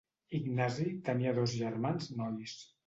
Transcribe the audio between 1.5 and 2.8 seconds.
germans nois: